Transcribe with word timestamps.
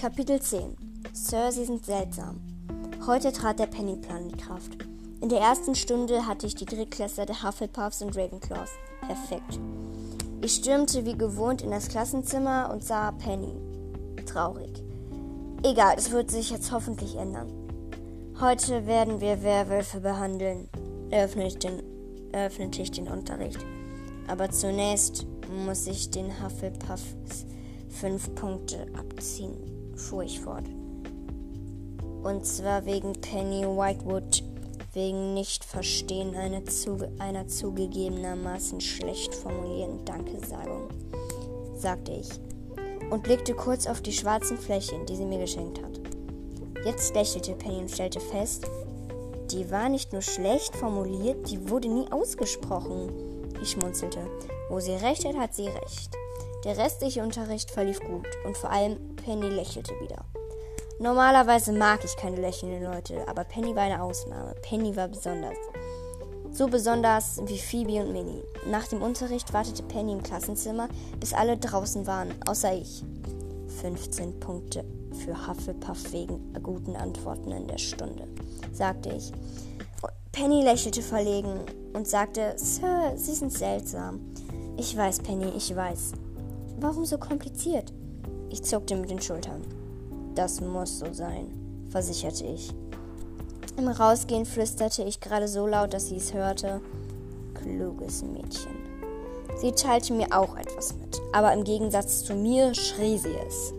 Kapitel 0.00 0.40
10 0.40 0.78
Sir, 1.12 1.52
Sie 1.52 1.66
sind 1.66 1.84
seltsam. 1.84 2.40
Heute 3.06 3.32
trat 3.32 3.58
der 3.58 3.66
Pennyplan 3.66 4.30
in 4.30 4.36
Kraft. 4.38 4.78
In 5.20 5.28
der 5.28 5.40
ersten 5.40 5.74
Stunde 5.74 6.26
hatte 6.26 6.46
ich 6.46 6.54
die 6.54 6.64
Drittklässler 6.64 7.26
der 7.26 7.42
Hufflepuffs 7.42 8.00
und 8.00 8.16
Ravenclaws. 8.16 8.70
Perfekt. 9.02 9.60
Ich 10.40 10.54
stürmte 10.54 11.04
wie 11.04 11.18
gewohnt 11.18 11.60
in 11.60 11.70
das 11.70 11.88
Klassenzimmer 11.88 12.70
und 12.72 12.82
sah 12.82 13.12
Penny. 13.12 13.52
Traurig. 14.24 14.82
Egal, 15.64 15.96
es 15.98 16.10
wird 16.10 16.30
sich 16.30 16.48
jetzt 16.48 16.72
hoffentlich 16.72 17.16
ändern. 17.16 17.50
Heute 18.40 18.86
werden 18.86 19.20
wir 19.20 19.42
Werwölfe 19.42 20.00
behandeln, 20.00 20.70
eröffnete 21.10 21.48
ich 21.48 21.58
den, 21.58 22.32
eröffnete 22.32 22.80
ich 22.80 22.90
den 22.90 23.08
Unterricht. 23.08 23.60
Aber 24.28 24.48
zunächst 24.48 25.26
muss 25.66 25.86
ich 25.86 26.10
den 26.10 26.42
Hufflepuffs 26.42 27.44
fünf 27.90 28.34
Punkte 28.34 28.86
abziehen, 28.96 29.58
fuhr 30.00 30.22
ich 30.22 30.40
fort. 30.40 30.64
Und 32.22 32.44
zwar 32.44 32.84
wegen 32.84 33.12
Penny 33.12 33.64
Whitewood, 33.64 34.42
wegen 34.92 35.34
Nichtverstehen 35.34 36.34
einer, 36.34 36.64
zuge 36.66 37.10
einer 37.18 37.46
zugegebenermaßen 37.46 38.80
schlecht 38.80 39.34
formulierten 39.34 40.04
Dankesagung, 40.04 40.88
sagte 41.76 42.12
ich 42.12 42.28
und 43.10 43.22
blickte 43.22 43.54
kurz 43.54 43.86
auf 43.86 44.00
die 44.00 44.12
schwarzen 44.12 44.58
Flächen, 44.58 45.06
die 45.06 45.16
sie 45.16 45.24
mir 45.24 45.38
geschenkt 45.38 45.82
hat. 45.82 46.00
Jetzt 46.84 47.14
lächelte 47.14 47.54
Penny 47.54 47.78
und 47.78 47.90
stellte 47.90 48.20
fest, 48.20 48.66
die 49.50 49.70
war 49.70 49.88
nicht 49.88 50.12
nur 50.12 50.22
schlecht 50.22 50.76
formuliert, 50.76 51.50
die 51.50 51.68
wurde 51.68 51.88
nie 51.88 52.10
ausgesprochen. 52.10 53.10
Ich 53.60 53.72
schmunzelte. 53.72 54.20
Wo 54.68 54.78
sie 54.78 54.92
recht 54.92 55.24
hat, 55.24 55.36
hat 55.36 55.54
sie 55.54 55.66
recht. 55.66 56.10
Der 56.64 56.76
restliche 56.76 57.22
Unterricht 57.22 57.70
verlief 57.70 58.00
gut 58.00 58.26
und 58.44 58.56
vor 58.56 58.70
allem 58.70 59.09
Penny 59.24 59.48
lächelte 59.48 59.92
wieder. 60.00 60.24
Normalerweise 60.98 61.72
mag 61.72 62.04
ich 62.04 62.16
keine 62.16 62.40
lächelnden 62.40 62.84
Leute, 62.84 63.26
aber 63.26 63.44
Penny 63.44 63.74
war 63.74 63.84
eine 63.84 64.02
Ausnahme. 64.02 64.54
Penny 64.62 64.94
war 64.96 65.08
besonders. 65.08 65.56
So 66.52 66.66
besonders 66.66 67.40
wie 67.46 67.58
Phoebe 67.58 68.04
und 68.04 68.12
Minnie. 68.12 68.42
Nach 68.66 68.86
dem 68.86 69.00
Unterricht 69.00 69.52
wartete 69.52 69.82
Penny 69.84 70.12
im 70.12 70.22
Klassenzimmer, 70.22 70.88
bis 71.18 71.32
alle 71.32 71.56
draußen 71.56 72.06
waren, 72.06 72.34
außer 72.46 72.74
ich. 72.74 73.04
15 73.80 74.40
Punkte 74.40 74.84
für 75.24 75.46
Hufflepuff 75.46 76.12
wegen 76.12 76.52
guten 76.62 76.96
Antworten 76.96 77.50
in 77.52 77.66
der 77.66 77.78
Stunde, 77.78 78.24
sagte 78.72 79.10
ich. 79.10 79.32
Penny 80.32 80.62
lächelte 80.62 81.02
verlegen 81.02 81.60
und 81.92 82.06
sagte, 82.06 82.54
Sir, 82.56 83.12
Sie 83.16 83.34
sind 83.34 83.52
seltsam. 83.52 84.20
Ich 84.76 84.96
weiß, 84.96 85.20
Penny, 85.20 85.50
ich 85.56 85.74
weiß. 85.74 86.12
Warum 86.78 87.04
so 87.04 87.18
kompliziert? 87.18 87.92
Ich 88.50 88.64
zuckte 88.64 88.96
mit 88.96 89.10
den 89.10 89.20
Schultern. 89.20 89.62
Das 90.34 90.60
muss 90.60 90.98
so 90.98 91.12
sein, 91.12 91.46
versicherte 91.88 92.44
ich. 92.44 92.72
Im 93.76 93.88
Rausgehen 93.88 94.44
flüsterte 94.44 95.04
ich 95.04 95.20
gerade 95.20 95.48
so 95.48 95.66
laut, 95.66 95.94
dass 95.94 96.08
sie 96.08 96.16
es 96.16 96.34
hörte. 96.34 96.80
Kluges 97.54 98.22
Mädchen. 98.22 98.74
Sie 99.60 99.72
teilte 99.72 100.12
mir 100.12 100.26
auch 100.36 100.56
etwas 100.56 100.94
mit, 100.94 101.20
aber 101.32 101.52
im 101.52 101.64
Gegensatz 101.64 102.24
zu 102.24 102.34
mir 102.34 102.74
schrie 102.74 103.18
sie 103.18 103.34
es. 103.46 103.72